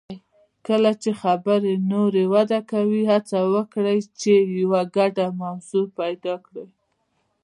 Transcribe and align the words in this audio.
کله 0.67 0.91
چې 1.01 1.09
خبرې 1.21 1.73
نوره 1.91 2.23
وده 2.33 2.59
کوي، 2.71 3.01
هڅه 3.11 3.39
وکړئ 3.53 3.99
چې 4.19 4.33
یو 4.57 4.71
ګډه 4.95 5.25
موضوع 5.41 5.85
پیدا 5.99 6.35
کړئ. 6.45 6.67